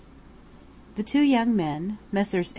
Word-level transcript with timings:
The 0.95 1.03
two 1.03 1.21
young 1.21 1.55
men, 1.55 1.99
Messrs. 2.11 2.49